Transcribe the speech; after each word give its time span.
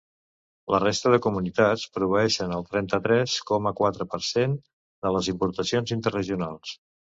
La 0.75 0.77
resta 0.83 1.11
de 1.15 1.19
comunitats 1.25 1.83
proveeixen 1.97 2.55
el 2.57 2.65
trenta-tres 2.71 3.37
coma 3.51 3.75
quatre 3.83 4.09
per 4.15 4.23
cent 4.31 4.59
de 5.07 5.15
les 5.19 5.33
importacions 5.37 5.97
interregionals. 6.01 6.77